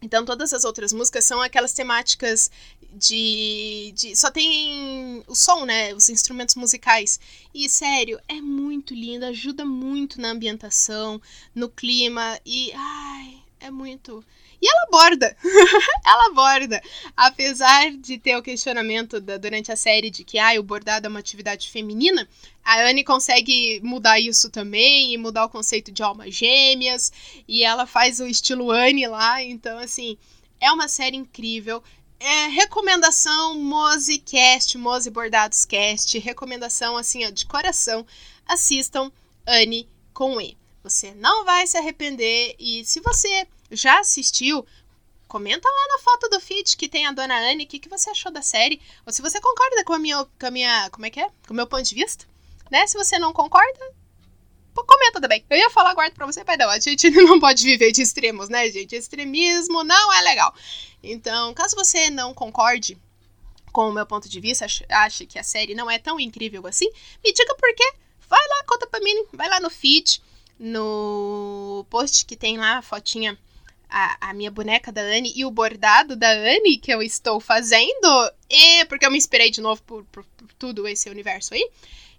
[0.02, 2.50] Então, todas as outras músicas são aquelas temáticas
[2.92, 4.16] de, de.
[4.16, 5.94] Só tem o som, né?
[5.94, 7.18] Os instrumentos musicais.
[7.54, 11.20] E, sério, é muito lindo, ajuda muito na ambientação,
[11.54, 12.38] no clima.
[12.44, 12.72] E.
[12.74, 14.24] Ai, é muito.
[14.60, 15.36] E ela aborda.
[16.06, 16.80] ela aborda.
[17.16, 21.08] Apesar de ter o questionamento da, durante a série de que ah, o bordado é
[21.08, 22.28] uma atividade feminina,
[22.64, 27.12] a Anne consegue mudar isso também e mudar o conceito de almas gêmeas.
[27.48, 29.42] E ela faz o estilo Anne lá.
[29.42, 30.16] Então, assim,
[30.60, 31.82] é uma série incrível.
[32.24, 36.16] É, recomendação Mosecast, Mose Bordados Cast.
[36.20, 38.06] Recomendação, assim, ó, de coração.
[38.46, 39.10] Assistam
[39.44, 40.56] Anne com E.
[40.84, 42.54] Você não vai se arrepender.
[42.60, 44.64] E se você já assistiu,
[45.26, 48.10] comenta lá na foto do feed que tem a Dona Anne o que, que você
[48.10, 48.80] achou da série.
[49.04, 50.24] Ou se você concorda com a minha.
[50.24, 51.28] Com a minha como é que é?
[51.44, 52.24] Com o meu ponto de vista.
[52.70, 52.86] Né?
[52.86, 53.92] Se você não concorda,
[54.74, 55.44] comenta também.
[55.48, 56.68] Eu ia falar guarda pra você, pai, não.
[56.68, 58.94] A gente não pode viver de extremos, né, gente?
[58.94, 60.54] Extremismo não é legal.
[61.02, 62.96] Então, caso você não concorde
[63.72, 66.90] com o meu ponto de vista, ache que a série não é tão incrível assim,
[67.24, 67.94] me diga por quê.
[68.28, 70.22] Vai lá, conta pra mim, vai lá no feed,
[70.58, 73.38] no post que tem lá a fotinha
[73.88, 78.32] a, a minha boneca da Anne e o bordado da Anne que eu estou fazendo.
[78.48, 81.70] E porque eu me inspirei de novo por, por, por tudo esse universo aí.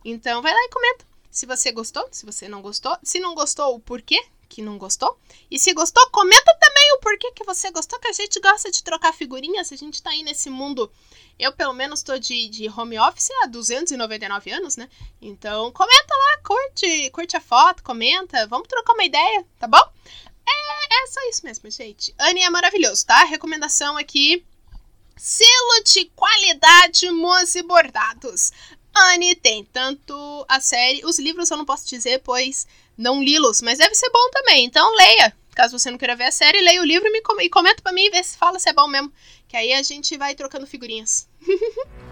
[0.06, 2.96] Então vai lá e comenta se você gostou, se você não gostou.
[3.02, 5.20] Se não gostou, o porquê que não gostou.
[5.50, 8.84] E se gostou, comenta também o porquê que você gostou, que a gente gosta de
[8.84, 9.72] trocar figurinhas.
[9.72, 10.92] A gente tá aí nesse mundo.
[11.40, 14.88] Eu, pelo menos, tô de, de home office há 299 anos, né?
[15.20, 18.46] Então, comenta lá, curte, curte a foto, comenta.
[18.46, 19.82] Vamos trocar uma ideia, tá bom?
[20.48, 22.14] É, é só isso mesmo, gente.
[22.20, 23.24] Anne é maravilhoso, tá?
[23.24, 24.46] Recomendação aqui.
[25.18, 28.52] Selo de qualidade Mose Bordados.
[28.96, 31.06] Anne tem tanto a série.
[31.06, 34.66] Os livros eu não posso dizer, pois não li-los, mas deve ser bom também.
[34.66, 35.36] Então leia.
[35.56, 37.92] Caso você não queira ver a série, leia o livro e, me e comenta pra
[37.92, 39.12] mim e vê se fala se é bom mesmo.
[39.48, 41.28] Que aí a gente vai trocando figurinhas.